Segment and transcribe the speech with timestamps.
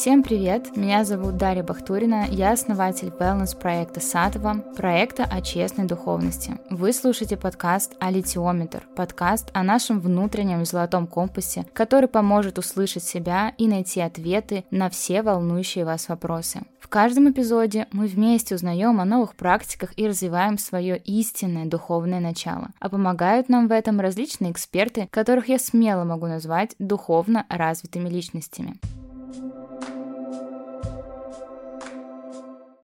[0.00, 0.78] Всем привет!
[0.78, 6.56] Меня зовут Дарья Бахтурина, я основатель wellness-проекта Сатова, проекта о честной духовности.
[6.70, 13.68] Вы слушаете подкаст «Алитиометр», подкаст о нашем внутреннем золотом компасе, который поможет услышать себя и
[13.68, 16.62] найти ответы на все волнующие вас вопросы.
[16.78, 22.70] В каждом эпизоде мы вместе узнаем о новых практиках и развиваем свое истинное духовное начало.
[22.80, 28.78] А помогают нам в этом различные эксперты, которых я смело могу назвать духовно развитыми личностями.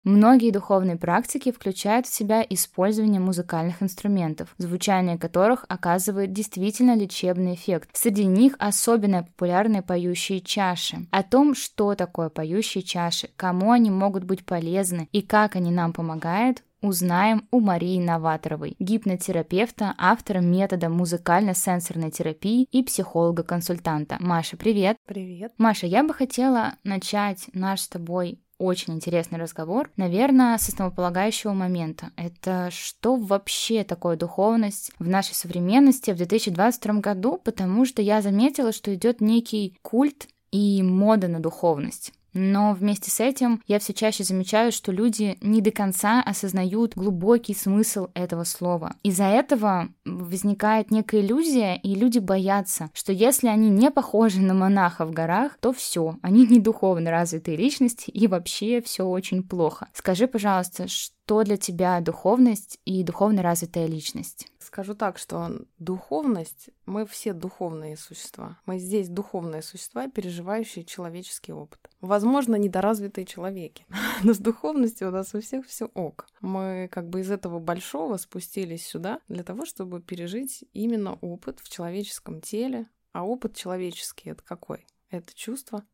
[0.06, 7.90] Многие духовные практики включают в себя использование музыкальных инструментов, звучание которых оказывает действительно лечебный эффект.
[7.92, 11.08] Среди них особенно популярны поющие чаши.
[11.10, 15.92] О том, что такое поющие чаши, кому они могут быть полезны и как они нам
[15.92, 24.18] помогают, узнаем у Марии Новаторовой, гипнотерапевта, автора метода музыкально-сенсорной терапии и психолога-консультанта.
[24.20, 24.98] Маша, привет!
[25.04, 25.52] Привет!
[25.58, 32.10] Маша, я бы хотела начать наш с тобой очень интересный разговор, наверное, с основополагающего момента.
[32.16, 38.72] Это что вообще такое духовность в нашей современности в 2022 году, потому что я заметила,
[38.72, 42.12] что идет некий культ и мода на духовность.
[42.36, 47.54] Но вместе с этим я все чаще замечаю, что люди не до конца осознают глубокий
[47.54, 48.94] смысл этого слова.
[49.02, 55.06] Из-за этого возникает некая иллюзия, и люди боятся, что если они не похожи на монаха
[55.06, 59.88] в горах, то все, они не духовно развитые личности, и вообще все очень плохо.
[59.94, 64.48] Скажи, пожалуйста, что для тебя духовность и духовно развитая личность?
[64.66, 68.58] Скажу так, что духовность, мы все духовные существа.
[68.66, 71.78] Мы здесь духовные существа, переживающие человеческий опыт.
[72.00, 73.86] Возможно, недоразвитые человеки,
[74.24, 76.26] но с духовностью у нас у всех все ок.
[76.40, 81.68] Мы как бы из этого большого спустились сюда для того, чтобы пережить именно опыт в
[81.68, 82.88] человеческом теле.
[83.12, 84.84] А опыт человеческий это какой?
[85.10, 85.84] Это чувство,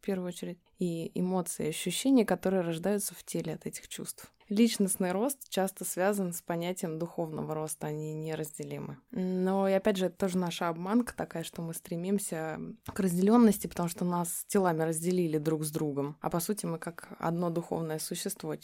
[0.00, 4.32] в первую очередь, и эмоции, ощущения, которые рождаются в теле от этих чувств.
[4.52, 8.98] Личностный рост часто связан с понятием духовного роста, они неразделимы.
[9.10, 13.88] Но и опять же, это тоже наша обманка такая, что мы стремимся к разделенности, потому
[13.88, 16.18] что нас телами разделили друг с другом.
[16.20, 18.54] А по сути мы как одно духовное существо,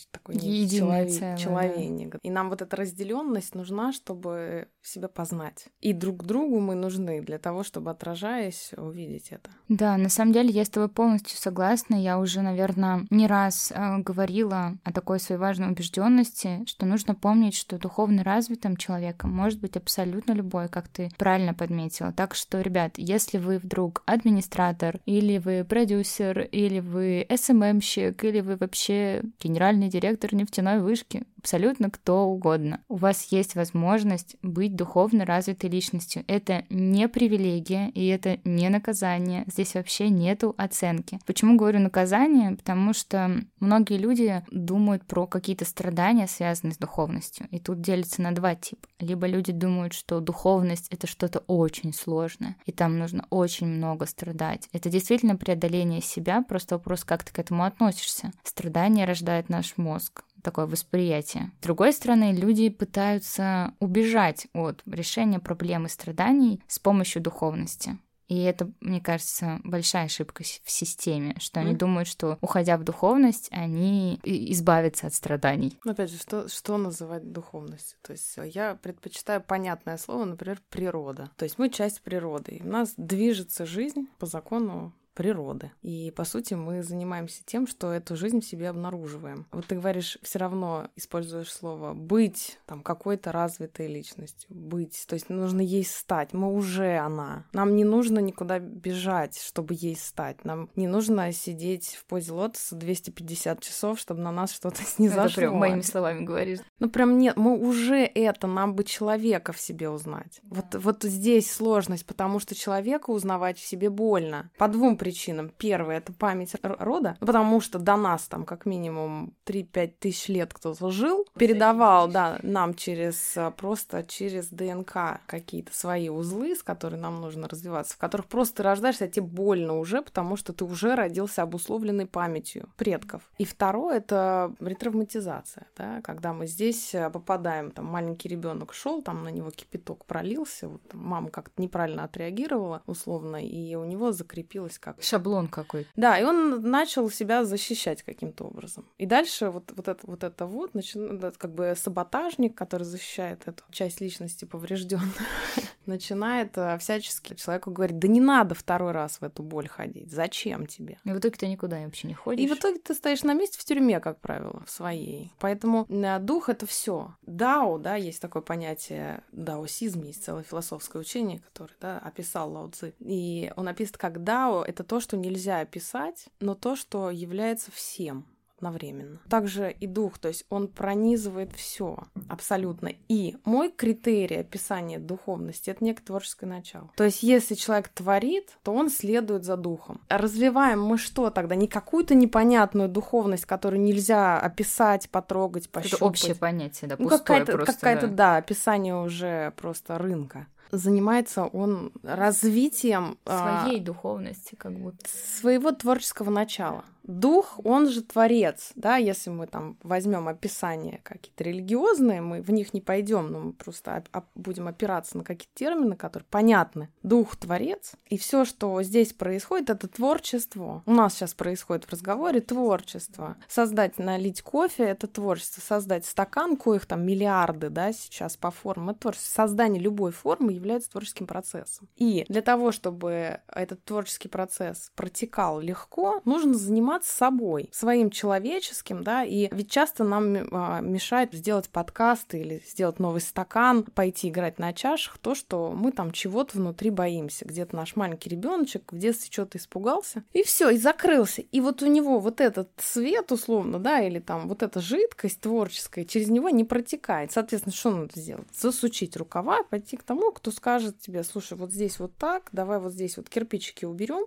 [0.46, 2.08] Единое целое, человение.
[2.08, 2.18] Да.
[2.22, 5.68] И нам вот эта разделенность нужна, чтобы себя познать.
[5.80, 9.50] И друг другу мы нужны для того, чтобы отражаясь, увидеть это.
[9.68, 11.94] Да, на самом деле я с тобой полностью согласна.
[11.94, 17.54] Я уже, наверное, не раз э, говорила о такой своей важной убежденности, что нужно помнить,
[17.54, 22.12] что духовно развитым человеком может быть абсолютно любой, как ты правильно подметила.
[22.12, 28.56] Так что, ребят, если вы вдруг администратор, или вы продюсер, или вы СММщик, или вы
[28.56, 32.80] вообще генеральный директор нефтяной вышки, абсолютно кто угодно.
[32.88, 36.24] У вас есть возможность быть духовно развитой личностью.
[36.26, 39.44] Это не привилегия и это не наказание.
[39.46, 41.18] Здесь вообще нету оценки.
[41.26, 42.56] Почему говорю наказание?
[42.56, 47.46] Потому что многие люди думают про какие-то страдания, связанные с духовностью.
[47.50, 48.88] И тут делится на два типа.
[49.00, 54.68] Либо люди думают, что духовность— это что-то очень сложное, и там нужно очень много страдать.
[54.72, 58.32] Это действительно преодоление себя, просто вопрос, как ты к этому относишься.
[58.42, 61.52] Страдание рождает наш мозг такое восприятие.
[61.60, 67.98] С другой стороны, люди пытаются убежать от решения проблем и страданий с помощью духовности.
[68.28, 71.76] И это, мне кажется, большая ошибка в системе, что они mm.
[71.76, 75.78] думают, что уходя в духовность, они избавятся от страданий.
[75.84, 77.98] Но опять же, что, что называть духовностью?
[78.02, 81.30] То есть э, я предпочитаю понятное слово, например, природа.
[81.36, 82.52] То есть мы часть природы.
[82.52, 85.72] И у нас движется жизнь по закону природы.
[85.82, 89.46] И, по сути, мы занимаемся тем, что эту жизнь в себе обнаруживаем.
[89.50, 95.04] Вот ты говоришь, все равно используешь слово «быть», там, какой-то развитой личностью, «быть».
[95.08, 96.34] То есть нужно ей стать.
[96.34, 97.46] Мы уже она.
[97.52, 100.44] Нам не нужно никуда бежать, чтобы ей стать.
[100.44, 105.24] Нам не нужно сидеть в позе лотоса 250 часов, чтобы на нас что-то не зашло.
[105.24, 106.60] Это прям моими словами говоришь.
[106.78, 107.36] Ну, прям нет.
[107.36, 108.46] Мы уже это.
[108.46, 110.38] Нам бы человека в себе узнать.
[110.44, 110.60] Да.
[110.60, 114.52] Вот, вот здесь сложность, потому что человека узнавать в себе больно.
[114.58, 115.50] По двум причинам причинам.
[115.56, 120.90] Первое— это память рода, потому что до нас там как минимум 3-5 тысяч лет кто-то
[120.90, 127.22] жил, передавал, да, нам через а, просто через ДНК какие-то свои узлы, с которыми нам
[127.22, 130.94] нужно развиваться, в которых просто ты рождаешься, а тебе больно уже, потому что ты уже
[130.94, 133.22] родился обусловленной памятью предков.
[133.38, 139.24] И второе— это ретравматизация, да, когда мы здесь а, попадаем, там маленький ребенок шел, там
[139.24, 145.02] на него кипяток пролился, вот, мама как-то неправильно отреагировала условно, и у него закрепилось как
[145.02, 145.88] Шаблон какой-то.
[145.96, 148.86] Да, и он начал себя защищать каким-то образом.
[148.98, 153.64] И дальше вот, вот это вот, это вот начинает, как бы саботажник, который защищает эту
[153.70, 155.12] часть личности поврежденную,
[155.86, 160.66] начинает э, всячески человеку говорить, да не надо второй раз в эту боль ходить, зачем
[160.66, 160.98] тебе?
[161.04, 162.44] И в итоге ты никуда вообще не ходишь.
[162.44, 165.32] И в итоге ты стоишь на месте в тюрьме, как правило, в своей.
[165.38, 167.14] Поэтому э, дух— это все.
[167.22, 172.94] Дао, да, есть такое понятие, даосизм, есть целое философское учение, которое, да, описал Лао Цзи.
[173.00, 178.26] И он описывает как дао— это то, что нельзя описать, но то, что является всем
[178.58, 179.20] одновременно.
[179.28, 181.98] Также и дух, то есть он пронизывает все
[182.28, 182.90] абсолютно.
[183.08, 186.90] И мой критерий описания духовности— это некое творческое начало.
[186.96, 190.00] То есть если человек творит, то он следует за духом.
[190.08, 191.54] Развиваем мы что тогда?
[191.54, 195.98] Не какую-то непонятную духовность, которую нельзя описать, потрогать, пощупать.
[195.98, 198.14] Это общее понятие, да, ну, какая-то, просто, какая-то, да.
[198.14, 206.30] да, описание уже просто рынка занимается он развитием своей а, духовности, как будто своего творческого
[206.30, 206.84] начала.
[207.08, 212.74] Дух, он же творец, да, если мы там возьмем описания какие-то религиозные, мы в них
[212.74, 216.90] не пойдем, но мы просто оп- будем опираться на какие-то термины, которые понятны.
[217.02, 220.82] Дух творец, и все, что здесь происходит, это творчество.
[220.84, 223.38] У нас сейчас происходит в разговоре творчество.
[223.48, 225.62] Создать, налить кофе— это творчество.
[225.62, 229.44] Создать стакан, коих там миллиарды, да, сейчас по формам, это творчество.
[229.44, 231.88] Создание любой формы является творческим процессом.
[231.96, 239.24] И для того, чтобы этот творческий процесс протекал легко, нужно заниматься собой, своим человеческим, да,
[239.24, 244.72] и ведь часто нам а, мешает сделать подкаст или сделать новый стакан, пойти играть на
[244.72, 249.58] чашах, то, что мы там чего-то внутри боимся, где-то наш маленький ребеночек в детстве что-то
[249.58, 251.42] испугался, и все, и закрылся.
[251.42, 256.04] И вот у него вот этот свет, условно, да, или там вот эта жидкость творческая,
[256.04, 257.32] через него не протекает.
[257.32, 258.48] Соответственно, что надо сделать?
[258.54, 262.92] Засучить рукава, пойти к тому, кто скажет тебе, слушай, вот здесь вот так, давай вот
[262.92, 264.26] здесь вот кирпичики уберем.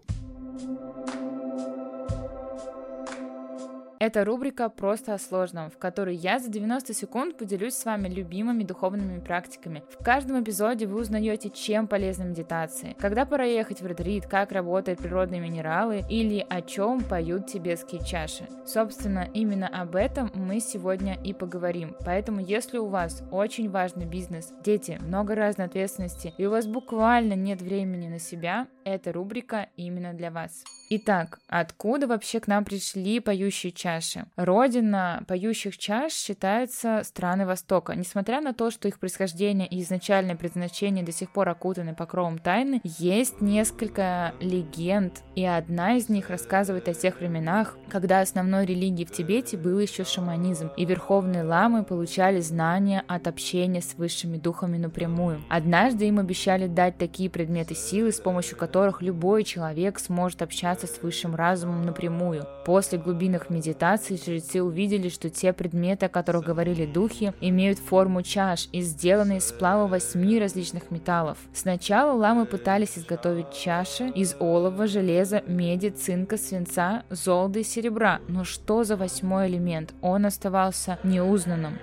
[4.01, 8.63] Это рубрика «Просто о сложном», в которой я за 90 секунд поделюсь с вами любимыми
[8.63, 9.83] духовными практиками.
[9.91, 15.01] В каждом эпизоде вы узнаете, чем полезна медитация, когда пора ехать в ретрит, как работают
[15.01, 18.47] природные минералы или о чем поют тибетские чаши.
[18.65, 21.95] Собственно, именно об этом мы сегодня и поговорим.
[22.03, 27.33] Поэтому, если у вас очень важный бизнес, дети, много разной ответственности, и у вас буквально
[27.33, 30.63] нет времени на себя, эта рубрика именно для вас.
[30.89, 34.25] Итак, откуда вообще к нам пришли поющие чаши?
[34.35, 37.95] Родина поющих чаш считается страны Востока.
[37.95, 42.81] Несмотря на то, что их происхождение и изначальное предназначение до сих пор окутаны покровом тайны,
[42.83, 49.11] есть несколько легенд, и одна из них рассказывает о тех временах, когда основной религией в
[49.11, 55.41] Тибете был еще шаманизм, и верховные ламы получали знания от общения с высшими духами напрямую.
[55.49, 58.70] Однажды им обещали дать такие предметы силы, с помощью которых
[59.01, 62.45] любой человек сможет общаться с высшим разумом напрямую.
[62.65, 68.69] После глубинных медитаций жрецы увидели, что те предметы, о которых говорили духи, имеют форму чаш
[68.71, 71.37] и сделаны из сплава восьми различных металлов.
[71.53, 78.43] Сначала ламы пытались изготовить чаши из олова, железа, меди, цинка, свинца, золота и серебра, но
[78.43, 79.93] что за восьмой элемент?
[80.01, 81.77] Он оставался неузнанным.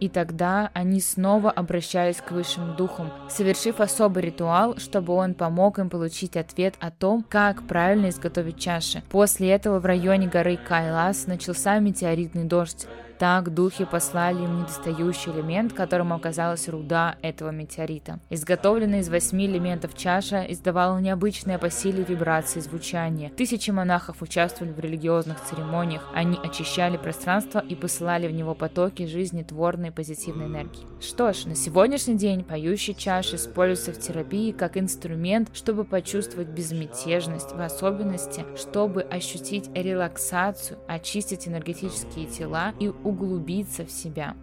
[0.00, 5.90] И тогда они снова обращались к высшим духам, совершив особый ритуал, чтобы он помог им
[5.90, 9.02] получить ответ о том, как правильно изготовить чаши.
[9.10, 12.86] После этого в районе горы Кайлас начался метеоритный дождь.
[13.18, 18.20] Так духи послали им недостающий элемент, которым оказалась руда этого метеорита.
[18.30, 23.30] Изготовленная из восьми элементов чаша издавала необычные по силе вибрации звучания.
[23.30, 29.90] Тысячи монахов участвовали в религиозных церемониях, они очищали пространство и посылали в него потоки жизнетворной
[29.90, 30.86] позитивной энергии.
[31.00, 37.52] Что ж, на сегодняшний день поющий чаш используется в терапии как инструмент, чтобы почувствовать безмятежность,
[37.52, 44.34] в особенности, чтобы ощутить релаксацию, очистить энергетические тела и углубиться в себя.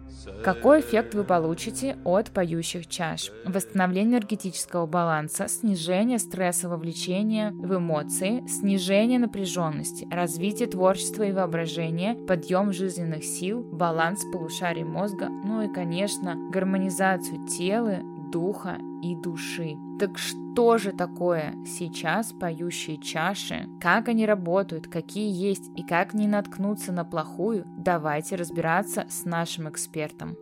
[0.44, 3.30] Какой эффект вы получите от поющих чаш?
[3.44, 12.72] Восстановление энергетического баланса, снижение стрессового влечения в эмоции, снижение напряженности, развитие творчества и воображения, подъем
[12.72, 17.98] жизненных сил, баланс полушарий мозга, ну и, конечно, гармонизацию тела,
[18.30, 19.76] духа и души.
[19.98, 23.66] Так что же такое сейчас поющие чаши?
[23.80, 27.64] Как они работают, какие есть и как не наткнуться на плохую?
[27.78, 30.36] Давайте разбираться с нашим экспертом.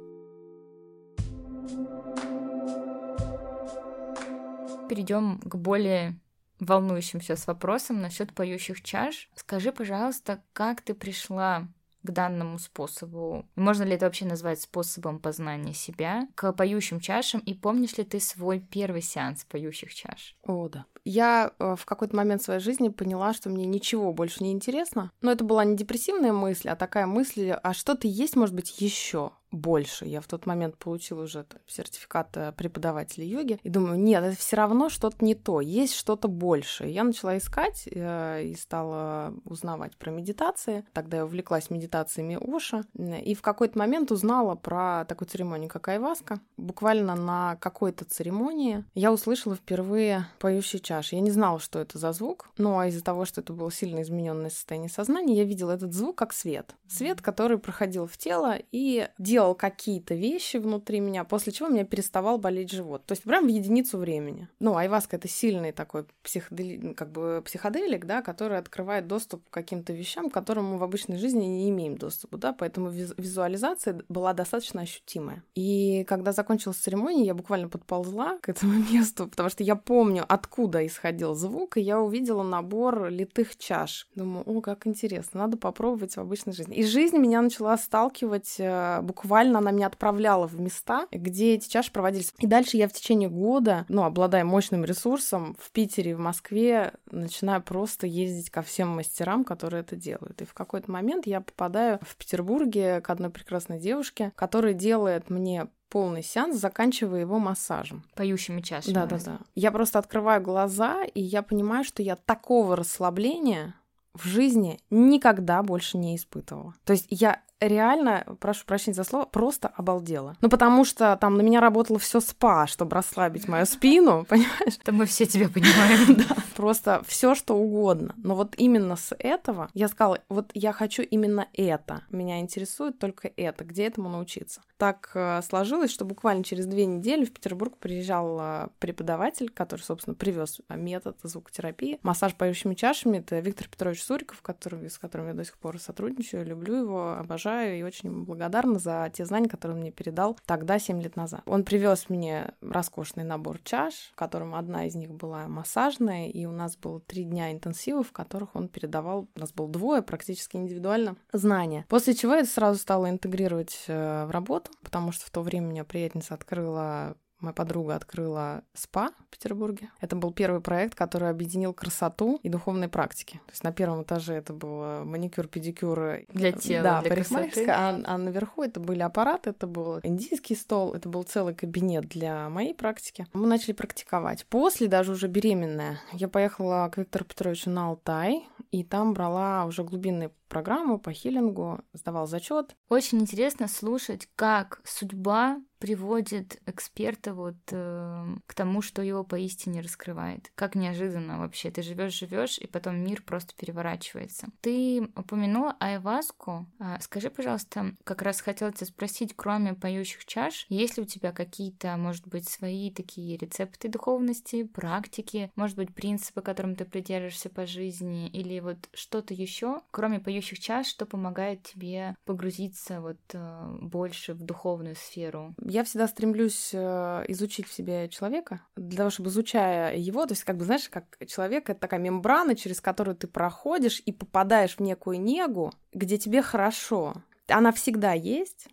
[4.88, 6.18] Перейдем к более
[6.60, 9.30] волнующим сейчас вопросам насчет поющих чаш.
[9.34, 11.68] Скажи, пожалуйста, как ты пришла
[12.04, 13.46] к данному способу?
[13.56, 16.28] Можно ли это вообще назвать способом познания себя?
[16.34, 17.40] К поющим чашам?
[17.40, 20.36] И помнишь ли ты свой первый сеанс поющих чаш?
[20.44, 20.84] О, да.
[21.04, 25.10] я э, в какой-то момент своей жизни поняла, что мне ничего больше не интересно.
[25.22, 29.32] Но это была не депрессивная мысль, а такая мысль, а что-то есть, может быть, еще
[29.54, 30.06] больше.
[30.06, 34.56] Я в тот момент получила уже сертификат э, преподавателя йоги и думаю, нет, это все
[34.56, 36.86] равно что-то не то, есть что-то больше.
[36.86, 40.84] Я начала искать э, и стала узнавать про медитации.
[40.92, 46.40] Тогда я увлеклась медитациями Оша и в какой-то момент узнала про такую церемонию, как айваска.
[46.56, 51.12] Буквально на какой-то церемонии я услышала впервые поющий чаш.
[51.12, 54.50] Я не знала, что это за звук, но из-за того, что это было сильно измененное
[54.50, 56.74] состояние сознания, я видела этот звук как свет.
[56.88, 61.72] Свет, который проходил в тело и делал делал какие-то вещи внутри меня, после чего у
[61.72, 63.04] меня переставал болеть живот.
[63.04, 64.48] То есть прям в единицу времени.
[64.58, 66.94] Ну, айваска— это сильный такой психодели...
[66.94, 71.18] как бы психоделик, да, который открывает доступ к каким-то вещам, к которым мы в обычной
[71.18, 75.42] жизни не имеем доступа, да, поэтому визуализация была достаточно ощутимая.
[75.54, 80.86] И когда закончилась церемония, я буквально подползла к этому месту, потому что я помню, откуда
[80.86, 84.08] исходил звук, и я увидела набор литых чаш.
[84.14, 86.76] Думаю, о, как интересно, надо попробовать в обычной жизни.
[86.76, 91.68] И жизнь меня начала сталкивать э, буквально буквально она меня отправляла в места, где эти
[91.68, 92.32] чаши проводились.
[92.38, 97.60] И дальше я в течение года, ну, обладая мощным ресурсом, в Питере, в Москве, начинаю
[97.60, 100.40] просто ездить ко всем мастерам, которые это делают.
[100.40, 105.66] И в какой-то момент я попадаю в Петербурге к одной прекрасной девушке, которая делает мне
[105.88, 108.04] полный сеанс, заканчивая его массажем.
[108.14, 108.94] Поющими чашами.
[108.94, 109.38] Да, да, да.
[109.56, 113.74] Я просто открываю глаза, и я понимаю, что я такого расслабления
[114.14, 116.74] в жизни никогда больше не испытывала.
[116.84, 120.36] То есть я реально, прошу прощения за слово, просто обалдела.
[120.40, 124.78] Ну, потому что там на меня работало все спа, чтобы расслабить мою спину, понимаешь?
[124.84, 126.14] Да мы все тебя понимаем.
[126.24, 128.14] Да, просто все что угодно.
[128.16, 132.02] Но вот именно с этого я сказала, вот я хочу именно это.
[132.10, 133.64] Меня интересует только это.
[133.64, 134.62] Где этому научиться?
[134.76, 140.14] Так э, сложилось, что буквально через две недели в Петербург приезжал э, преподаватель, который, собственно,
[140.14, 141.98] привез метод звукотерапии.
[142.02, 143.18] Массаж поющими чашами.
[143.18, 147.53] Это Виктор Петрович Суриков, который, с которым я до сих пор сотрудничаю, люблю его, обожаю
[147.54, 151.42] уважаю и очень благодарна за те знания, которые он мне передал тогда, 7 лет назад.
[151.46, 156.52] Он привез мне роскошный набор чаш, в котором одна из них была массажная, и у
[156.52, 161.16] нас было три дня интенсива, в которых он передавал, у нас было двое, практически индивидуально,
[161.32, 161.86] знания.
[161.88, 165.70] После чего я сразу стала интегрировать э, в работу, потому что в то время у
[165.70, 169.90] меня приятница открыла Моя подруга открыла СПА в Петербурге.
[170.00, 173.34] Это был первый проект, который объединил красоту и духовные практики.
[173.46, 176.20] То есть на первом этаже это был маникюр, педикюр.
[176.32, 177.66] Для тела, да, для красоты.
[177.68, 182.48] А, а наверху это были аппараты, это был индийский стол, это был целый кабинет для
[182.48, 183.26] моей практики.
[183.34, 184.46] Мы начали практиковать.
[184.46, 189.84] После, даже уже беременная, я поехала к Виктору Петровичу на Алтай, и там брала уже
[189.84, 192.76] глубинные программу по хилингу, сдавал зачет.
[192.88, 200.50] Очень интересно слушать, как судьба приводит эксперта вот э, к тому, что его поистине раскрывает.
[200.54, 201.70] Как неожиданно вообще.
[201.70, 204.46] Ты живешь, живешь, и потом мир просто переворачивается.
[204.62, 206.66] Ты упомянула айваску.
[206.78, 211.32] А, скажи, пожалуйста, как раз хотела тебя спросить, кроме поющих чаш, есть ли у тебя
[211.32, 217.66] какие-то, может быть, свои такие рецепты духовности, практики, может быть, принципы, которым ты придерживаешься по
[217.66, 224.34] жизни, или вот что-то еще, кроме поющих чаш, что помогает тебе погрузиться вот э, больше
[224.34, 225.54] в духовную сферу?
[225.62, 230.44] Я всегда стремлюсь э, изучить в себе человека, для того, чтобы изучая его, то есть,
[230.44, 234.80] как бы, знаешь, как человек— это такая мембрана, через которую ты проходишь и попадаешь в
[234.80, 237.14] некую негу, где тебе хорошо.
[237.48, 238.68] Она всегда есть,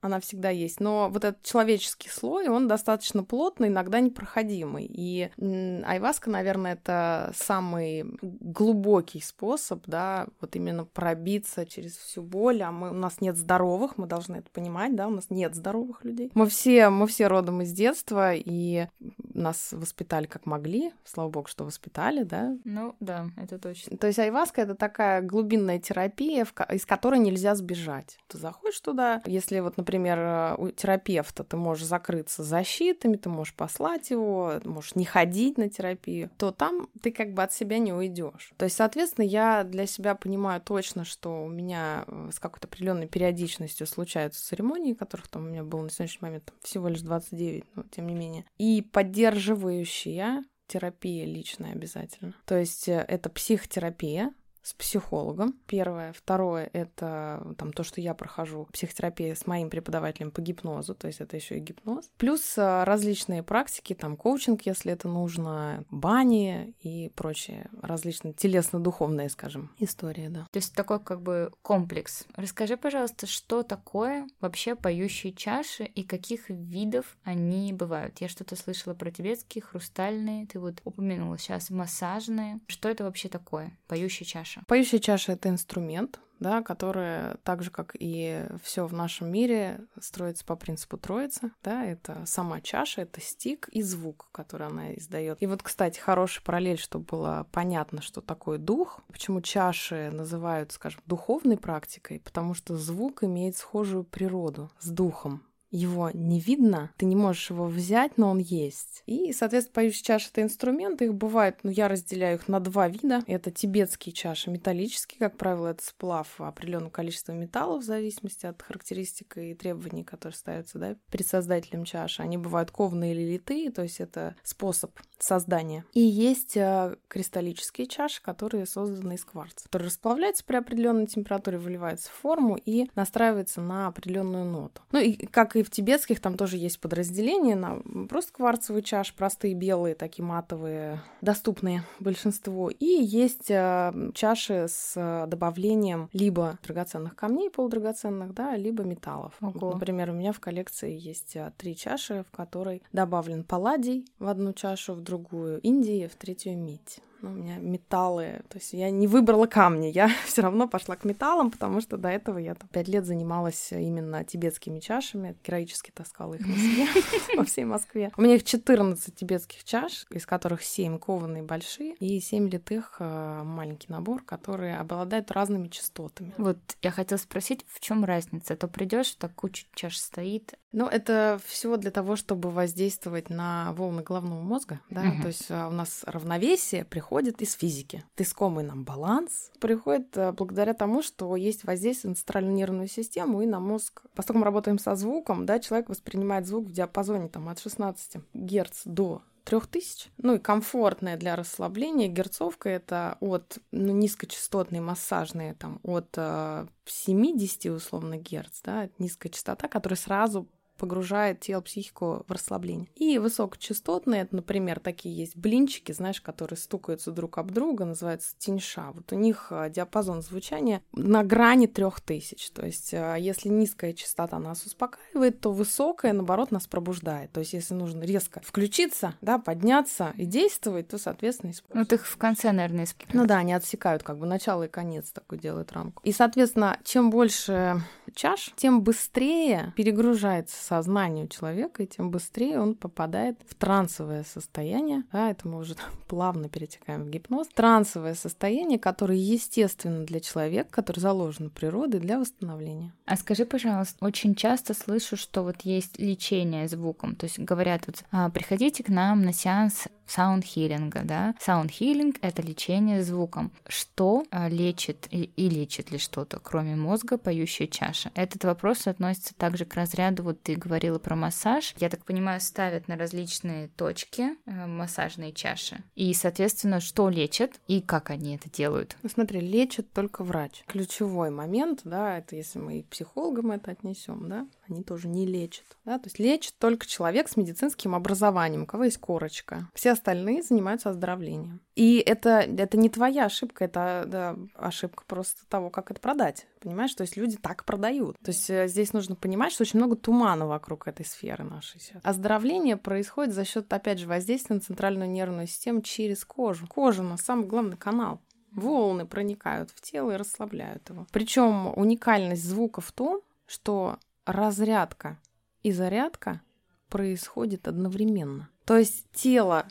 [0.00, 0.80] она всегда есть.
[0.80, 4.86] Но вот этот человеческий слой, он достаточно плотный, иногда непроходимый.
[4.88, 12.62] И айваска, наверное, это самый глубокий способ, да, вот именно пробиться через всю боль.
[12.62, 16.04] А мы, у нас нет здоровых, мы должны это понимать, да, у нас нет здоровых
[16.04, 16.30] людей.
[16.34, 18.86] Мы все, мы все родом из детства, и
[19.34, 20.92] нас воспитали как могли.
[21.04, 22.56] Слава богу, что воспитали, да.
[22.64, 23.96] Ну, да, это точно.
[23.98, 28.18] То есть айваска— это такая глубинная терапия, из которой нельзя сбежать.
[28.28, 33.28] Ты заходишь туда, если вот, например, например, э, у терапевта ты можешь закрыться защитами, ты
[33.28, 37.78] можешь послать его, можешь не ходить на терапию, то там ты как бы от себя
[37.78, 38.52] не уйдешь.
[38.56, 43.08] То есть, соответственно, я для себя понимаю точно, что у меня э, с какой-то определенной
[43.08, 47.82] периодичностью случаются церемонии, которых там у меня было на сегодняшний момент всего лишь 29, но
[47.90, 48.44] тем не менее.
[48.58, 52.32] И поддерживающая терапия личная обязательно.
[52.44, 54.32] То есть э, это психотерапия,
[54.62, 55.54] с психологом.
[55.66, 56.12] Первое.
[56.12, 61.20] Второе— это там то, что я прохожу психотерапия с моим преподавателем по гипнозу, то есть
[61.20, 62.10] это еще и гипноз.
[62.16, 69.70] Плюс а, различные практики, там коучинг, если это нужно, бани и прочие различные телесно-духовные, скажем,
[69.78, 70.46] истории, да.
[70.50, 72.24] То есть такой как бы комплекс.
[72.36, 78.20] Расскажи, пожалуйста, что такое вообще поющие чаши и каких видов они бывают?
[78.20, 82.60] Я что-то слышала про тибетские, хрустальные, ты вот упомянула сейчас массажные.
[82.66, 84.64] Что это вообще такое, поющая чаша?
[84.66, 90.44] Поющая чаша— это инструмент, да, которая так же, как и все в нашем мире, строится
[90.44, 91.52] по принципу троицы.
[91.62, 95.40] Да, это сама чаша, это стик и звук, который она издает.
[95.40, 99.00] И вот, кстати, хороший параллель, чтобы было понятно, что такое дух.
[99.08, 102.20] Почему чаши называют, скажем, духовной практикой?
[102.20, 107.66] Потому что звук имеет схожую природу с духом его не видно, ты не можешь его
[107.66, 109.02] взять, но он есть.
[109.06, 113.22] И, соответственно, поющие чаши— это инструменты, их бывает, ну, я разделяю их на два вида.
[113.26, 119.38] Это тибетские чаши, металлические, как правило, это сплав определенного количества металлов в зависимости от характеристик
[119.38, 122.22] и требований, которые ставятся, да, перед создателем чаши.
[122.22, 125.84] Они бывают кованые или литые, то есть это способ создания.
[125.92, 132.10] И есть э, кристаллические чаши, которые созданы из кварца, которые расплавляются при определенной температуре, выливаются
[132.10, 134.82] в форму и настраиваются на определенную ноту.
[134.92, 139.54] Ну и как и в тибетских, там тоже есть подразделения на просто кварцевые чаши, простые
[139.54, 142.68] белые, такие матовые, доступные большинству.
[142.68, 149.34] И есть э, чаши с добавлением либо драгоценных камней, полудрагоценных, да, либо металлов.
[149.40, 149.74] Ого.
[149.74, 154.52] Например, у меня в коллекции есть э, три чаши, в которой добавлен палладий в одну
[154.52, 159.06] чашу, в другую Индии, в третью медь ну, у меня металлы, то есть я не
[159.06, 162.88] выбрала камни, я все равно пошла к металлам, потому что до этого я там пять
[162.88, 166.86] лет занималась именно тибетскими чашами, героически таскала их на себе
[167.36, 168.10] по всей Москве.
[168.16, 173.42] У меня их 14 тибетских чаш, из которых 7 кованые большие и 7 литых э,
[173.44, 176.32] маленький набор, которые обладают разными частотами.
[176.38, 178.54] Вот я хотела спросить, в чем разница?
[178.54, 180.54] А то придешь, так куча чаш стоит.
[180.72, 185.68] Ну, это все для того, чтобы воздействовать на волны головного мозга, да, то есть а,
[185.68, 188.04] у нас равновесие приходит приходит из физики.
[188.16, 193.46] Искомый нам баланс приходит э, благодаря тому, что есть воздействие на центральную нервную систему и
[193.46, 194.02] на мозг.
[194.14, 198.82] Поскольку мы работаем со звуком, да, человек воспринимает звук в диапазоне там, от 16 Гц
[198.84, 200.10] до 3000.
[200.18, 207.72] Ну и комфортная для расслабления герцовка это от ну, низкочастотной массажные там от э, 70
[207.72, 210.46] условно герц, да, низкая частота, которая сразу
[210.80, 212.88] погружает тело, психику в расслабление.
[212.96, 218.90] И высокочастотные, это, например, такие есть блинчики, знаешь, которые стукаются друг об друга, называется тиньша.
[218.94, 222.50] Вот у них а, диапазон звучания на грани трех тысяч.
[222.50, 227.30] То есть, а, если низкая частота нас успокаивает, то высокая, наоборот, нас пробуждает.
[227.30, 231.90] То есть, если нужно резко включиться, да, подняться и действовать, то, соответственно, используют.
[231.90, 233.14] Ну, их в конце, наверное, используют.
[233.14, 236.02] Ну да, они отсекают как бы начало и конец такой делают рамку.
[236.04, 237.82] И, соответственно, чем больше
[238.14, 245.02] чаш, тем быстрее перегружается сознание у человека, и тем быстрее он попадает в трансовое состояние.
[245.12, 245.74] Да, это мы уже
[246.06, 247.48] плавно перетекаем в гипноз.
[247.48, 252.92] Трансовое состояние, которое естественно для человека, который заложен природой для восстановления.
[253.04, 257.16] А скажи, пожалуйста, очень часто слышу, что вот есть лечение звуком.
[257.16, 261.34] То есть говорят, вот, а, приходите к нам на сеанс саунд-хиллинга, да.
[261.40, 263.52] Саунд-хиллинг— это лечение звуком.
[263.68, 268.10] Что а, лечит и, и лечит ли что-то, кроме мозга, поющая чаша?
[268.14, 271.74] Этот вопрос относится также к разряду, вот ты говорила про массаж.
[271.78, 275.82] Я так понимаю, ставят на различные точки э, массажные чаши.
[275.94, 278.96] И, соответственно, что лечат и как они это делают?
[279.02, 280.62] Ну, смотри, лечит только врач.
[280.66, 285.64] Ключевой момент, да, это если мы и психологам это отнесем, да, они тоже не лечат.
[285.84, 285.98] Да?
[285.98, 289.68] То есть лечит только человек с медицинским образованием, у кого есть корочка.
[289.74, 291.60] Все остальные занимаются оздоровлением.
[291.74, 296.46] И это, это не твоя ошибка, это да, ошибка просто того, как это продать.
[296.60, 298.18] Понимаешь, то есть люди так продают.
[298.22, 301.80] То есть э, здесь нужно понимать, что очень много тумана вокруг этой сферы нашей.
[302.02, 306.66] Оздоровление происходит за счет, опять же, воздействия на центральную нервную систему через кожу.
[306.66, 308.20] Кожа у нас самый главный канал.
[308.50, 311.06] Волны проникают в тело и расслабляют его.
[311.12, 315.18] Причем уникальность звука в том, что разрядка
[315.62, 316.42] и зарядка
[316.88, 318.48] происходит одновременно.
[318.64, 319.66] То есть тело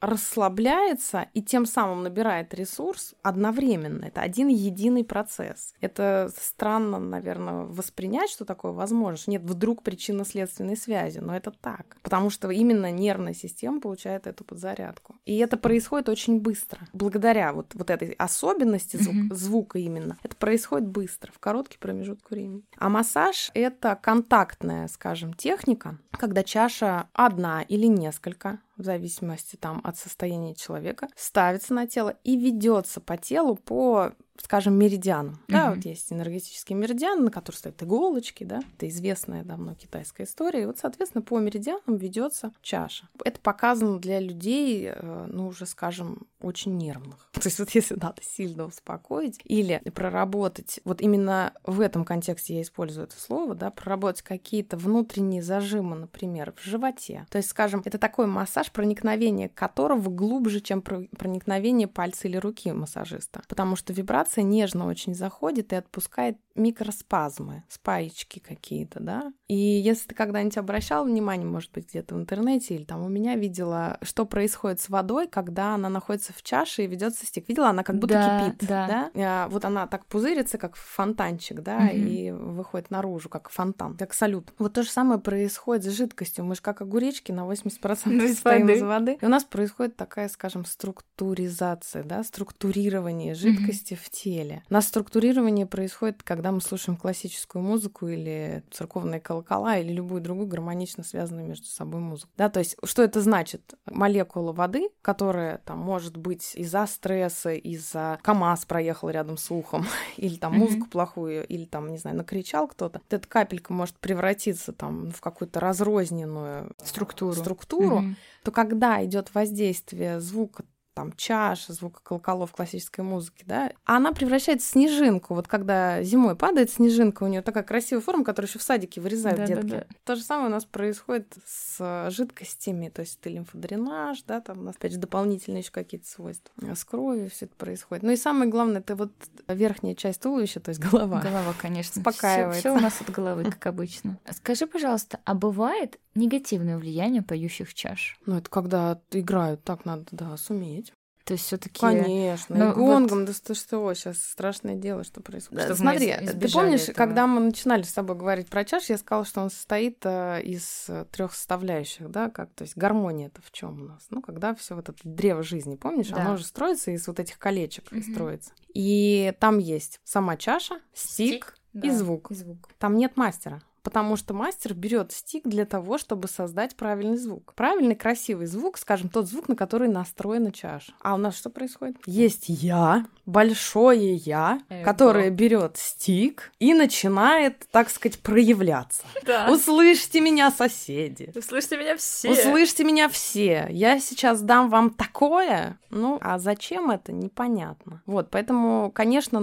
[0.00, 4.04] расслабляется и тем самым набирает ресурс одновременно.
[4.04, 5.74] Это один единый процесс.
[5.80, 9.30] Это странно, наверное, воспринять, что такое возможно.
[9.30, 11.96] Нет вдруг причинно-следственной связи, но это так.
[12.02, 15.16] Потому что именно нервная система получает эту подзарядку.
[15.24, 16.80] И это происходит очень быстро.
[16.92, 19.34] Благодаря вот, вот этой особенности звук, mm-hmm.
[19.34, 22.64] звука именно, это происходит быстро, в короткий промежуток времени.
[22.76, 29.98] А массаж— это контактная, скажем, техника, когда чаша одна или несколько в зависимости там от
[29.98, 35.34] состояния человека, ставится на тело и ведется по телу по скажем, меридианом.
[35.34, 35.52] Mm-hmm.
[35.52, 40.62] Да, вот есть энергетический меридиан, на который стоят иголочки, да, это известная давно китайская история.
[40.62, 43.08] И вот, соответственно, по меридианам ведется чаша.
[43.24, 47.28] Это показано для людей, э, ну, уже, скажем, очень нервных.
[47.32, 52.62] То есть вот если надо сильно успокоить или проработать, вот именно в этом контексте я
[52.62, 57.26] использую это слово, да, проработать какие-то внутренние зажимы, например, в животе.
[57.30, 63.42] То есть, скажем, это такой массаж, проникновение которого глубже, чем проникновение пальца или руки массажиста.
[63.48, 69.32] Потому что вибрация нежно очень заходит и отпускает микроспазмы, спаечки какие-то, да.
[69.46, 73.36] И если ты когда-нибудь обращал внимание, может быть, где-то в интернете или там у меня
[73.36, 77.48] видела, что происходит с водой, когда она находится в чаше и ведется стик.
[77.48, 78.86] Видела, она как будто да, кипит, да.
[78.86, 79.10] да?
[79.14, 81.96] А, вот она так пузырится, как фонтанчик, да, угу.
[81.96, 84.52] и выходит наружу, как фонтан, как салют.
[84.58, 86.44] Вот то же самое происходит с жидкостью.
[86.44, 88.72] Мы же как огуречки на 80% ну, стоим воды.
[88.72, 89.18] из воды.
[89.20, 94.00] И у нас происходит такая, скажем, структуризация, да, структурирование жидкости угу.
[94.02, 94.64] в теле.
[94.68, 100.48] У нас структурирование происходит, когда мы слушаем классическую музыку или церковные колокола или любую другую
[100.48, 102.30] гармонично связанную между собой музыку.
[102.36, 103.74] Да, то есть что это значит?
[103.86, 110.36] Молекула воды, которая там может быть из-за стресса, из-за КАМАЗ проехал рядом с ухом, или
[110.36, 110.90] там музыку mm-hmm.
[110.90, 113.00] плохую, или там, не знаю, накричал кто-то.
[113.02, 118.14] Вот эта капелька может превратиться там в какую-то разрозненную структуру, структуру mm-hmm.
[118.44, 120.64] то когда идет воздействие звука
[120.98, 125.34] там чаша, звука колоколов классической музыки, да, она превращается в снежинку.
[125.34, 129.38] Вот когда зимой падает снежинка, у нее такая красивая форма, которую еще в садике вырезают
[129.38, 129.66] да, детки.
[129.66, 129.86] Да, да.
[130.02, 134.62] То же самое у нас происходит с жидкостями, то есть это лимфодренаж, да, там у
[134.62, 136.52] нас опять же дополнительные еще какие-то свойства.
[136.74, 138.02] С кровью все это происходит.
[138.02, 139.12] Ну и самое главное, это вот
[139.46, 141.20] верхняя часть туловища, то есть голова.
[141.20, 142.00] Голова, конечно.
[142.00, 142.58] Успокаивается.
[142.58, 144.18] Все у нас от головы, как обычно.
[144.32, 148.18] Скажи, пожалуйста, а бывает негативное влияние поющих чаш?
[148.26, 150.92] Ну, это когда играют, так надо, да, суметь.
[151.28, 151.78] То есть все-таки.
[151.78, 152.56] Конечно.
[152.56, 153.26] Ну, и гонгом, вот...
[153.26, 155.68] да что, что, сейчас страшное дело, что происходит.
[155.68, 156.94] Да, Смотри, ты помнишь, этого.
[156.94, 160.88] когда мы начинали с тобой говорить про чаш, я сказала, что он состоит э, из
[161.12, 164.06] трех составляющих, да, как, то есть гармония это в чем у нас?
[164.08, 166.22] Ну, когда все вот это древо жизни, помнишь, да.
[166.22, 168.00] оно же строится из вот этих колечек угу.
[168.00, 168.52] строится.
[168.72, 172.30] И там есть сама чаша, стик, стик и, да, звук.
[172.30, 172.70] и звук.
[172.78, 177.54] Там нет мастера потому что мастер берет стик для того, чтобы создать правильный звук.
[177.54, 180.92] Правильный, красивый звук, скажем, тот звук, на который настроена чаша.
[181.00, 181.96] А у нас что происходит?
[182.06, 184.84] Есть я, большое я, Эго.
[184.84, 189.02] которое берет стик и начинает, так сказать, проявляться.
[189.28, 189.50] Да.
[189.50, 191.30] Услышьте меня, соседи.
[191.34, 192.30] Услышьте меня все.
[192.30, 193.66] Услышьте меня все.
[193.68, 195.78] Я сейчас дам вам такое.
[195.90, 198.02] Ну, а зачем это, непонятно.
[198.06, 199.38] Вот, поэтому, конечно,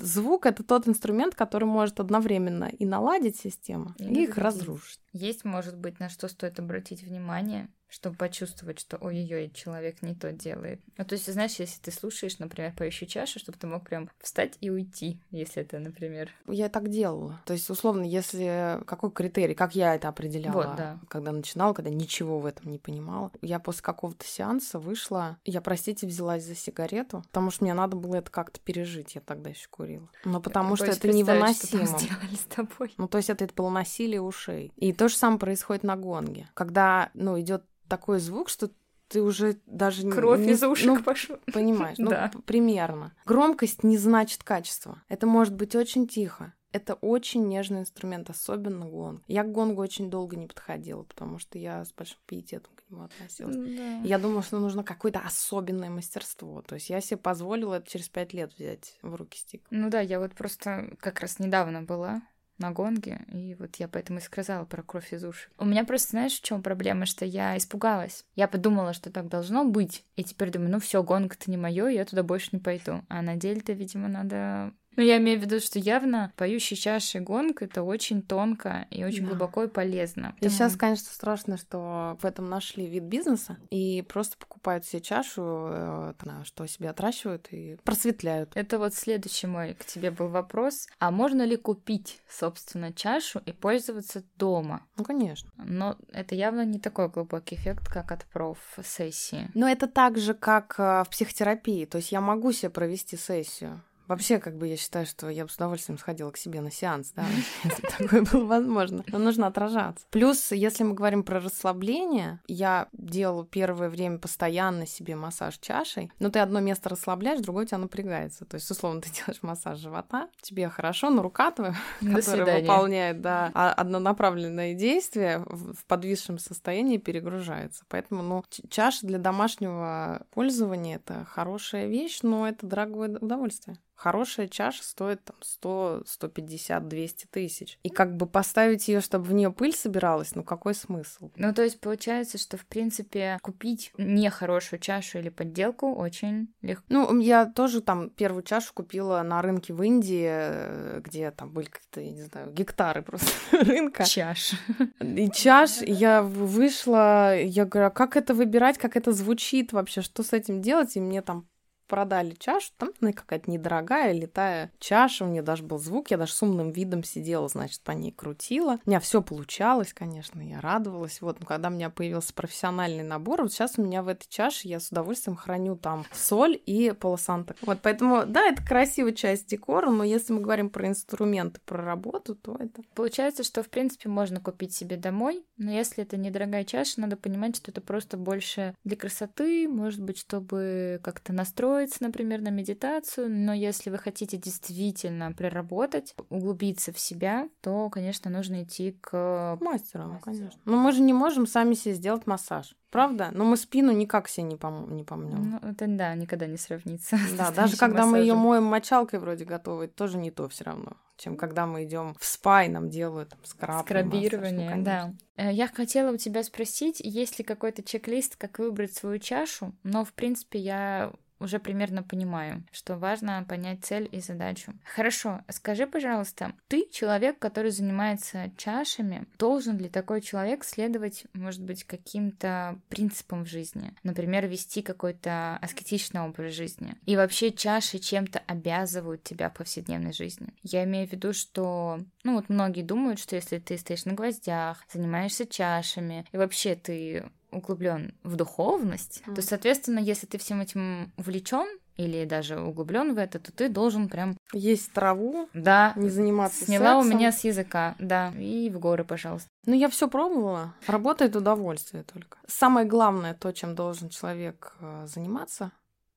[0.00, 5.00] звук— это тот инструмент, который может одновременно и наладить систему, и их разрушить.
[5.12, 10.32] Есть, может быть, на что стоит обратить внимание, чтобы почувствовать, что ой-ой-ой, человек не то
[10.32, 10.80] делает.
[10.96, 14.56] Ну, то есть, знаешь, если ты слушаешь, например, поющую чашу, чтобы ты мог прям встать
[14.60, 16.30] и уйти, если это, например...
[16.46, 17.40] Я так делала.
[17.44, 18.80] То есть, условно, если...
[18.86, 21.00] Какой критерий, как я это определяла, вот, да.
[21.08, 23.32] когда начинала, когда ничего в этом не понимала.
[23.42, 28.16] Я после какого-то сеанса вышла, я, простите, взялась за сигарету, потому что мне надо было
[28.16, 30.08] это как-то пережить, я тогда еще курила.
[30.24, 31.86] Но потому что это невыносимо.
[31.86, 32.94] Что с тобой.
[32.96, 34.72] Ну, то есть, это, это было насилие ушей.
[34.76, 36.48] И то же самое происходит на гонге.
[36.54, 38.70] Когда, ну, идет такой звук, что
[39.08, 41.38] ты уже даже кровь не, из ушек ну, пошла.
[41.52, 42.30] Понимаешь, ну да.
[42.46, 43.12] примерно.
[43.26, 45.02] Громкость не значит качество.
[45.08, 46.54] Это может быть очень тихо.
[46.72, 49.24] Это очень нежный инструмент, особенно гонг.
[49.26, 53.02] Я к гонгу очень долго не подходила, потому что я с большим пиететом к нему
[53.02, 53.56] относилась.
[53.56, 54.00] Да.
[54.04, 56.62] Я думала, что нужно какое-то особенное мастерство.
[56.62, 59.66] То есть я себе позволила это через пять лет взять в руки стик.
[59.70, 62.22] Ну да, я вот просто как раз недавно была
[62.60, 65.50] на гонге, и вот я поэтому и сказала про кровь из ушек.
[65.58, 68.24] У меня просто, знаешь, в чем проблема, что я испугалась.
[68.36, 71.88] Я подумала, что так должно быть, и теперь думаю, ну все, гонг это не мое,
[71.88, 73.02] я туда больше не пойду.
[73.08, 77.62] А на деле-то, видимо, надо ну, я имею в виду, что явно поющий чаши гонг
[77.62, 79.30] это очень тонко и очень да.
[79.30, 80.34] глубоко и полезно.
[80.40, 85.42] И сейчас, конечно, страшно, что в этом нашли вид бизнеса и просто покупают себе чашу,
[85.70, 88.50] э, что себе отращивают и просветляют.
[88.54, 90.88] Это вот следующий мой к тебе был вопрос.
[90.98, 94.86] А можно ли купить, собственно, чашу и пользоваться дома?
[94.96, 95.50] Ну, конечно.
[95.56, 99.50] Но это явно не такой глубокий эффект, как от проф-сессии.
[99.54, 101.84] Но это так же, как э, в психотерапии.
[101.84, 105.50] То есть я могу себе провести сессию Вообще, как бы я считаю, что я бы
[105.50, 107.24] с удовольствием сходила к себе на сеанс, да,
[107.62, 109.04] если такое было возможно.
[109.06, 110.04] Но нужно отражаться.
[110.10, 116.28] Плюс, если мы говорим про расслабление, я делала первое время постоянно себе массаж чашей, но
[116.28, 118.44] ты одно место расслабляешь, другое у тебя напрягается.
[118.46, 123.52] То есть, условно, ты делаешь массаж живота, тебе хорошо, но рука твоя, которая выполняет да,
[123.54, 127.84] а, однонаправленное действие, в подвисшем состоянии перегружается.
[127.86, 134.82] Поэтому, ну, чаша для домашнего пользования— это хорошая вещь, но это дорогое удовольствие Хорошая чаша
[134.82, 137.78] стоит там 100, 150, 200 тысяч.
[137.82, 141.30] И как бы поставить ее, чтобы в нее пыль собиралась, ну какой смысл?
[141.36, 146.86] Ну, то есть получается, что, в принципе, купить нехорошую чашу или подделку очень легко.
[146.88, 151.66] Ну, я тоже там первую чашу купила на рынке в Индии, э, где там были
[151.66, 154.04] какие-то, я не знаю, гектары просто рынка.
[154.04, 154.54] Чаш.
[155.00, 160.22] И чаш, я вышла, я говорю, а как это выбирать, как это звучит вообще, что
[160.22, 160.96] с этим делать?
[160.96, 161.46] И мне там
[161.90, 166.32] продали чашу, там ну, какая-то недорогая летая чаша, у нее даже был звук, я даже
[166.32, 168.78] с умным видом сидела, значит, по ней крутила.
[168.86, 171.20] У меня все получалось, конечно, я радовалась.
[171.20, 174.68] Вот, но когда у меня появился профессиональный набор, вот сейчас у меня в этой чаше
[174.68, 177.56] я с удовольствием храню там соль и полосанток.
[177.62, 182.36] Вот, поэтому, да, это красивая часть декора, но если мы говорим про инструменты, про работу,
[182.36, 182.82] то это...
[182.94, 187.56] Получается, что, в принципе, можно купить себе домой, но если это недорогая чаша, надо понимать,
[187.56, 193.28] что это просто больше для красоты, может быть, чтобы как-то настроить настроиться, например, на медитацию,
[193.30, 200.20] но если вы хотите действительно проработать, углубиться в себя, то, конечно, нужно идти к мастеру,
[200.22, 200.60] конечно.
[200.64, 202.76] Но мы же не можем сами себе сделать массаж.
[202.90, 203.28] Правда?
[203.32, 205.60] Но мы спину никак себе не, пом- не помнем.
[205.62, 207.16] Ну, это да, никогда не сравнится.
[207.38, 208.10] Да, даже когда массажем.
[208.10, 212.16] мы ее моем мочалкой вроде готовой, тоже не то все равно, чем когда мы идем
[212.18, 213.84] в спа и нам делают там, скраб.
[213.84, 215.14] Скрабирование, массаж, ну, да.
[215.36, 220.04] Э, я хотела у тебя спросить, есть ли какой-то чек-лист, как выбрать свою чашу, но,
[220.04, 224.72] в принципе, я уже примерно понимаю, что важно понять цель и задачу.
[224.84, 231.84] Хорошо, скажи, пожалуйста, ты человек, который занимается чашами, должен ли такой человек следовать, может быть,
[231.84, 233.94] каким-то принципам в жизни?
[234.02, 236.94] Например, вести какой-то аскетичный образ жизни.
[237.06, 240.52] И вообще чаши чем-то обязывают тебя в повседневной жизни.
[240.62, 244.84] Я имею в виду, что, ну вот многие думают, что если ты стоишь на гвоздях,
[244.92, 249.34] занимаешься чашами, и вообще ты углублен в духовность, mm.
[249.34, 254.08] то, соответственно, если ты всем этим увлечен или даже углублен в это, то ты должен
[254.08, 257.12] прям есть траву, да, не заниматься сняла сексом.
[257.12, 259.48] у меня с языка, да, и в горы, пожалуйста.
[259.66, 262.38] Ну я все пробовала, работает удовольствие только.
[262.46, 265.72] Самое главное то, чем должен человек э, заниматься,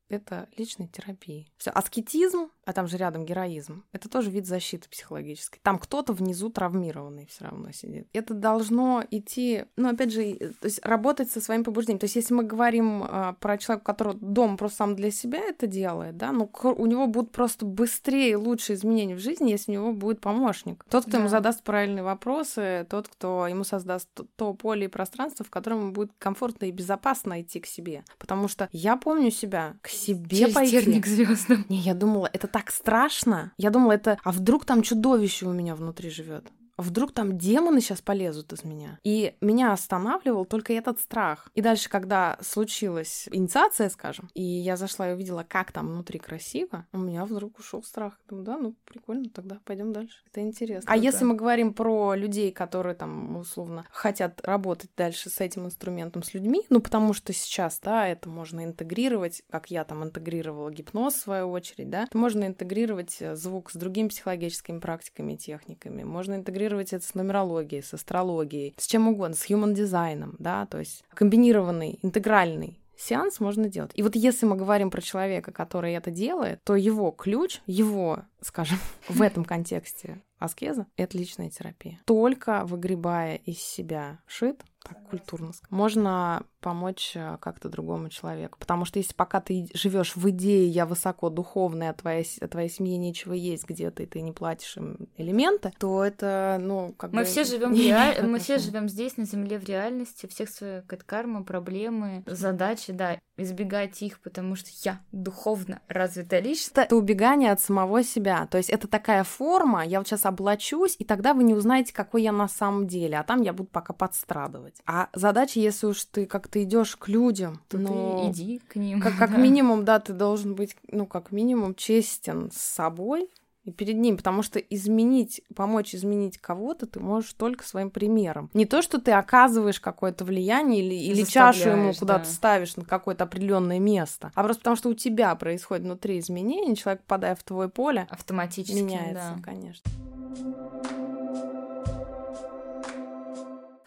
[0.10, 1.52] это личной терапии.
[1.58, 5.60] Все, аскетизм, а там же рядом героизм, это тоже вид защиты психологической.
[5.64, 8.08] Там кто-то внизу травмированный все равно сидит.
[8.14, 12.00] Это должно идти, ну, опять же, то есть работать со своим побуждением.
[12.00, 15.68] То есть если мы говорим а, про человека, который дом просто сам для себя это
[15.68, 19.76] делает, да, ну, у него будут просто быстрее и лучше изменения в жизни, если у
[19.76, 20.86] него будет помощник.
[20.90, 21.18] Тот, кто да.
[21.20, 25.92] ему задаст правильные вопросы, тот, кто ему создаст то поле и пространство, в котором ему
[25.92, 28.04] будет комфортно и безопасно идти к себе.
[28.18, 31.04] Потому что я помню себя к себе Через пойти.
[31.04, 31.66] звездам.
[31.70, 33.52] Не, я думала, это так страшно.
[33.58, 36.52] Я думала, это, а вдруг там чудовище у меня внутри живет?
[36.78, 39.00] Вдруг там демоны сейчас полезут из меня.
[39.04, 41.50] И меня останавливал только этот страх.
[41.54, 46.86] И дальше, когда случилась инициация, скажем, и я зашла и увидела, как там внутри красиво,
[46.92, 48.20] у меня вдруг ушел страх.
[48.28, 50.18] Думаю, да, ну прикольно, тогда пойдем дальше.
[50.32, 50.92] Это интересно.
[50.92, 56.24] А если мы говорим про людей, которые там, условно, хотят работать дальше с этим инструментом,
[56.24, 61.16] с людьми, ну потому что сейчас, да, это можно интегрировать, как я там интегрировала гипноз
[61.16, 66.36] в свою очередь, да, можно интегрировать э, звук с другими психологическими практиками и техниками, можно
[66.36, 70.80] интегрировать интегрировать это с нумерологией, с астрологией, с чем угодно, с human дизайном, да, то
[70.80, 73.92] есть комбинированный, интегральный сеанс можно делать.
[73.96, 78.78] И вот если мы говорим про человека, который это делает, то его ключ, его, скажем,
[79.10, 82.00] в этом контексте аскеза— это личная терапия.
[82.06, 88.58] Только выгребая из себя шит, так культурно можно помочь э, как-то другому человеку.
[88.58, 92.70] Потому что если пока ты живешь в идее «я высоко духовная, а твоей, а твоей
[92.70, 97.22] семье нечего есть где-то, и ты не платишь им элементы», то это, ну, как мы
[97.22, 97.26] бы...
[97.26, 98.26] Все живем реаль...
[98.26, 104.02] Мы все живем здесь, на Земле, в реальности, всех свои кармы, проблемы, задачи, да, избегать
[104.02, 106.72] их, потому что я духовно развитая личность.
[106.76, 108.48] Это убегание от самого себя.
[108.48, 112.24] То есть это такая форма, я вот сейчас облачусь, и тогда вы не узнаете, какой
[112.24, 114.82] я на самом деле, а там я буду пока подстрадывать.
[114.86, 118.76] А задача, если уж ты как ты идешь к людям, то ну, ты иди к
[118.76, 119.02] ним.
[119.02, 123.28] Как, как минимум, да, ты должен быть, ну, как минимум, честен с собой,
[123.64, 128.52] и перед ним, потому что изменить, помочь изменить кого-то ты можешь только своим примером.
[128.54, 132.32] Не то, что ты оказываешь какое-то влияние или, или чашу ему куда-то да.
[132.32, 137.02] ставишь на какое-то определенное место, а просто потому что у тебя происходит внутри изменения, человек,
[137.02, 139.44] попадая в твое поле, автоматически меняется, да.
[139.44, 139.90] конечно.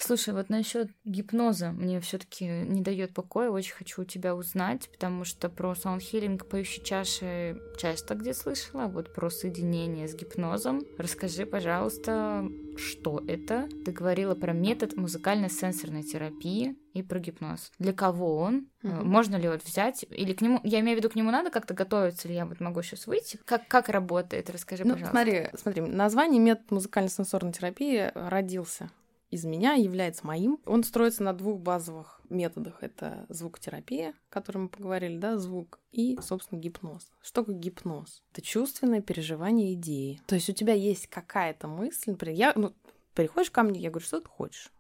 [0.07, 5.25] Слушай, вот насчет гипноза мне все-таки не дает покоя, очень хочу у тебя узнать, потому
[5.25, 10.83] что про саундхилинг поющей чаши часто где слышала, вот про соединение с гипнозом.
[10.97, 13.69] Расскажи, пожалуйста, что это?
[13.85, 17.73] Ты говорила про метод музыкально-сенсорной терапии и про гипноз.
[17.81, 18.69] Для кого он?
[18.85, 19.03] Mm-hmm.
[19.03, 20.61] Можно ли вот взять или к нему?
[20.63, 23.41] Я имею в виду, к нему надо как-то готовиться, или я вот могу сейчас выйти?
[23.45, 24.51] Как как работает?
[24.51, 25.11] Расскажи, ну, пожалуйста.
[25.11, 28.89] Смотри, смотри, название метод музыкально-сенсорной терапии родился
[29.37, 30.59] из меня, является моим.
[30.67, 32.83] Он строится на двух базовых методах.
[32.83, 37.11] Это звукотерапия, о которой мы поговорили, да, звук, и, собственно, гипноз.
[37.23, 38.25] Что такое гипноз?
[38.33, 40.21] Это чувственное переживание идеи.
[40.27, 42.73] То есть у тебя есть какая-то мысль, например, я, ну,
[43.15, 44.73] приходишь ко мне, я говорю, что ты хочешь?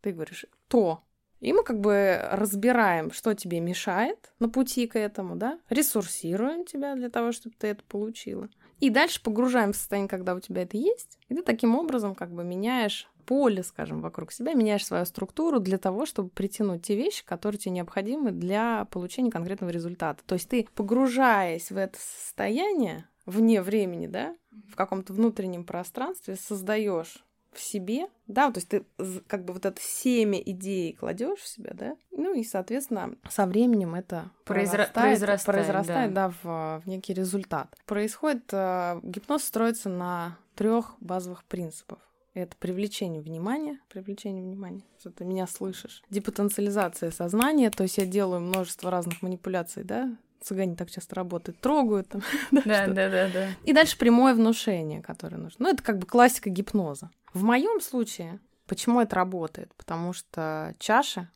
[0.00, 1.02] Ты говоришь, то.
[1.40, 6.96] И мы как бы разбираем, что тебе мешает на пути к этому, да, ресурсируем тебя
[6.96, 8.48] для того, чтобы ты это получила.
[8.80, 12.32] И дальше погружаем в состояние, когда у тебя это есть, и ты таким образом как
[12.32, 17.22] бы меняешь поле, скажем, вокруг себя, меняешь свою структуру для того, чтобы притянуть те вещи,
[17.26, 20.22] которые тебе необходимы для получения конкретного результата.
[20.24, 24.34] То есть ты, погружаясь в это состояние, вне времени, да,
[24.72, 28.84] в каком-то внутреннем пространстве, создаешь в себе, да, то есть ты
[29.26, 33.94] как бы вот это семя идеи кладешь в себя, да, ну и, соответственно, со временем
[33.94, 34.88] это Произра...
[34.94, 36.28] произрастает, произрастает, да.
[36.28, 37.76] да, в, в некий результат.
[37.84, 42.07] Происходит, э, гипноз строится на трех базовых принципах.
[42.38, 46.04] Это привлечение внимания, привлечение внимания, что ты меня слышишь.
[46.08, 52.10] Депотенциализация сознания, то есть я делаю множество разных манипуляций, да, цыгане так часто работают, трогают
[52.10, 52.22] там.
[52.52, 53.48] Да, да, да, да.
[53.64, 55.64] И дальше прямое внушение, которое нужно.
[55.64, 57.10] Ну, это как бы классика гипноза.
[57.34, 59.74] В моем случае, почему это работает?
[59.74, 61.32] Потому что чаша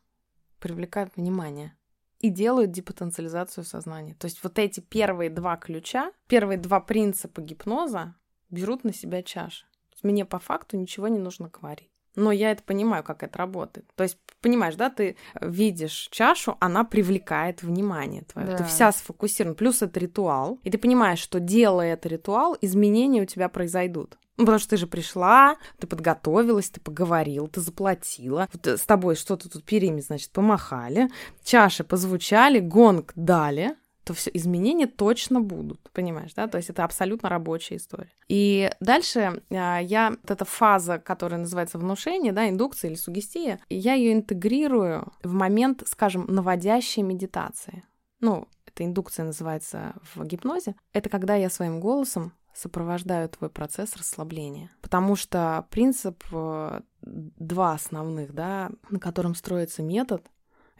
[0.59, 1.75] привлекает внимание
[2.21, 4.13] и делают депотенциализацию сознания.
[4.13, 8.15] То есть вот эти первые два ключа, первые два принципа гипноза
[8.49, 9.65] берут на себя чаши.
[10.03, 11.89] Мне по факту ничего не нужно говорить.
[12.15, 13.87] Но я это понимаю, как это работает.
[13.95, 18.47] То есть, понимаешь, да, ты видишь чашу, она привлекает внимание твое.
[18.47, 18.57] Да.
[18.57, 19.55] Ты вся сфокусирована.
[19.55, 20.59] Плюс это ритуал.
[20.63, 24.17] И ты понимаешь, что делая это ритуал, изменения у тебя произойдут.
[24.37, 28.49] Ну, потому что ты же пришла, ты подготовилась, ты поговорила, ты заплатила.
[28.51, 31.09] Вот с тобой что-то тут перьями, значит, помахали,
[31.43, 36.47] чаши позвучали, гонг дали, то все изменения точно будут, понимаешь, да?
[36.47, 38.11] То есть это абсолютно рабочая история.
[38.27, 43.93] И дальше а, я вот эта фаза, которая называется внушение, да, индукция или сугестия, я
[43.93, 47.83] ее интегрирую в момент, скажем, наводящей медитации.
[48.19, 50.75] Ну, эта индукция называется в гипнозе.
[50.93, 54.69] Это когда я своим голосом сопровождаю твой процесс расслабления.
[54.81, 60.25] Потому что принцип э, два основных, да, на котором строится метод,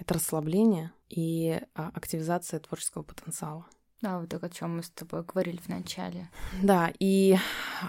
[0.04, 3.66] это расслабление и а, активизация творческого потенциала.
[4.02, 6.30] Да, вот так о чем мы с тобой говорили в начале.
[6.62, 7.38] Да, и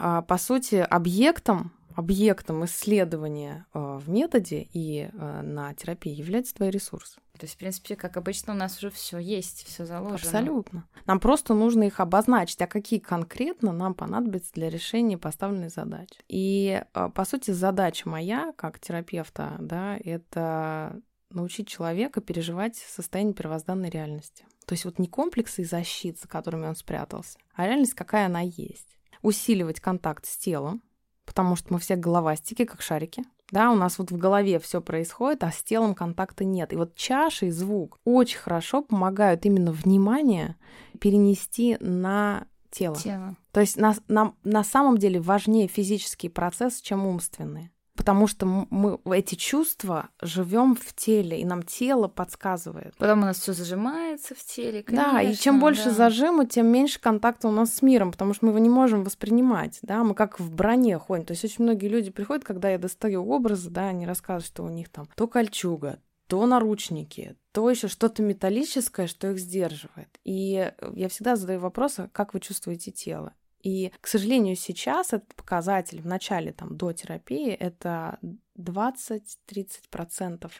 [0.00, 7.18] а, по сути объектом объектом исследования э, в методе и на терапии является твой ресурс.
[7.38, 10.16] То есть, в принципе, как обычно, у нас уже все есть, все заложено.
[10.16, 10.88] Абсолютно.
[11.06, 16.18] Нам просто нужно их обозначить, а какие конкретно нам понадобятся для решения поставленной задачи.
[16.26, 16.82] И,
[17.14, 21.00] по сути, задача моя как терапевта, да, это
[21.34, 24.44] научить человека переживать состояние первозданной реальности.
[24.66, 28.40] То есть вот не комплексы и защит, за которыми он спрятался, а реальность, какая она
[28.40, 28.98] есть.
[29.22, 30.82] Усиливать контакт с телом,
[31.24, 33.24] потому что мы все головастики, как шарики.
[33.50, 36.72] Да, у нас вот в голове все происходит, а с телом контакта нет.
[36.72, 40.56] И вот чаша и звук очень хорошо помогают именно внимание
[40.98, 42.96] перенести на тело.
[42.96, 43.36] тело.
[43.52, 48.98] То есть на, на, на самом деле важнее физический процесс, чем умственный потому что мы
[49.16, 52.94] эти чувства живем в теле, и нам тело подсказывает.
[52.98, 54.82] Потом у нас все зажимается в теле.
[54.82, 55.90] Конечно, да, и чем больше да.
[55.92, 59.78] зажима, тем меньше контакта у нас с миром, потому что мы его не можем воспринимать,
[59.82, 61.24] да, мы как в броне ходим.
[61.24, 64.68] То есть очень многие люди приходят, когда я достаю образы, да, они рассказывают, что у
[64.68, 70.08] них там то кольчуга, то наручники, то еще что-то металлическое, что их сдерживает.
[70.24, 73.34] И я всегда задаю вопрос, а как вы чувствуете тело?
[73.64, 78.18] И, к сожалению, сейчас этот показатель в начале там, до терапии это
[78.58, 80.50] 20-30%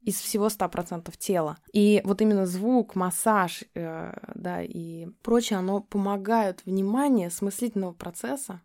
[0.00, 1.58] из всего 100% тела.
[1.72, 8.62] И вот именно звук, массаж, э, да, и прочее, оно помогает внимание смыслительного процесса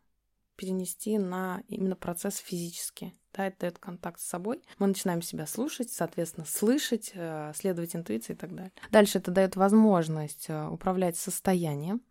[0.55, 3.17] перенести на именно процесс физический.
[3.33, 4.61] Да, это дает контакт с собой.
[4.77, 8.71] Мы начинаем себя слушать, соответственно, слышать, э, следовать интуиции и так далее.
[8.89, 12.01] Дальше это дает возможность э, управлять состоянием,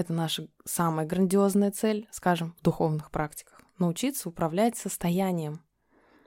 [0.00, 3.60] это наша самая грандиозная цель, скажем, в духовных практиках.
[3.78, 5.60] Научиться управлять состоянием.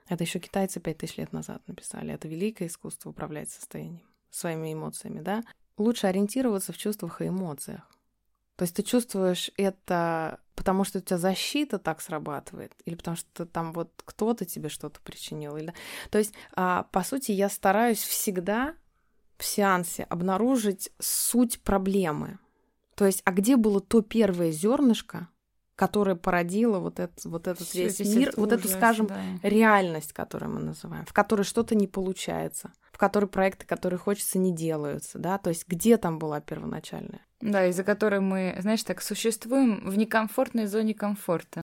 [0.08, 2.12] Это еще китайцы пять тысяч лет назад написали.
[2.12, 5.42] Это великое искусство управлять состоянием, своими эмоциями, да.
[5.76, 7.82] Лучше ориентироваться в чувствах и эмоциях.
[8.56, 13.44] То есть ты чувствуешь это потому что у тебя защита так срабатывает, или потому что
[13.46, 15.56] там вот кто-то тебе что-то причинил.
[15.56, 15.74] Или...
[16.10, 18.74] То есть, а, по сути, я стараюсь всегда
[19.36, 22.38] в сеансе обнаружить суть проблемы.
[22.96, 25.28] То есть, а где было то первое зернышко,
[25.76, 29.20] которое породило вот, этот вот этот Всё весь мир, вот эту, скажем, да.
[29.42, 34.54] реальность, которую мы называем, в которой что-то не получается, в которой проекты, которые хочется, не
[34.54, 37.20] делаются, да, то есть где там была первоначальная?
[37.40, 41.60] Да, из-за которой мы, знаешь, так существуем в некомфортной зоне комфорта.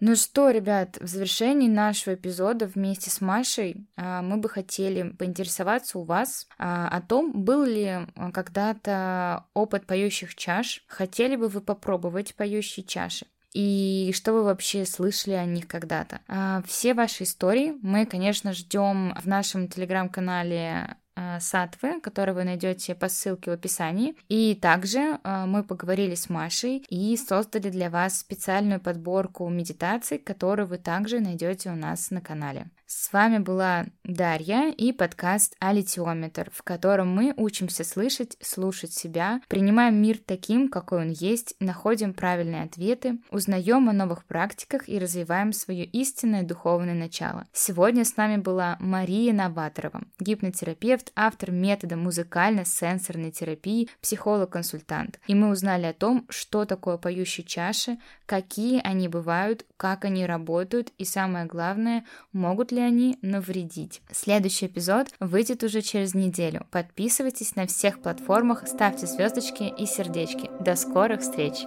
[0.00, 5.98] Ну что, ребят, в завершении нашего эпизода вместе с Машей а, мы бы хотели поинтересоваться
[5.98, 11.60] у вас а, о том, был ли а, когда-то опыт поющих чаш, хотели бы вы
[11.60, 13.26] попробовать поющие чаши.
[13.54, 16.20] И что вы вообще слышали о них когда-то?
[16.66, 20.96] Все ваши истории мы, конечно, ждем в нашем телеграм-канале
[21.40, 24.14] сатвы, которые вы найдете по ссылке в описании.
[24.28, 30.68] И также э, мы поговорили с Машей и создали для вас специальную подборку медитаций, которую
[30.68, 32.66] вы также найдете у нас на канале.
[32.90, 40.00] С вами была Дарья и подкаст Алитиометр, в котором мы учимся слышать, слушать себя, принимаем
[40.00, 45.84] мир таким, какой он есть, находим правильные ответы, узнаем о новых практиках и развиваем свое
[45.84, 47.46] истинное духовное начало.
[47.52, 55.20] Сегодня с нами была Мария Новаторова, гипнотерапевт, автор метода музыкально-сенсорной терапии, психолог-консультант.
[55.26, 60.90] И мы узнали о том, что такое поющие чаши, какие они бывают, как они работают
[60.96, 64.00] и самое главное, могут ли они навредить.
[64.12, 66.66] Следующий эпизод выйдет уже через неделю.
[66.70, 70.50] Подписывайтесь на всех платформах, ставьте звездочки и сердечки.
[70.60, 71.66] До скорых встреч!